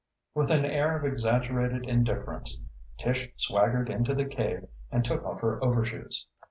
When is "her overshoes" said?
5.41-6.25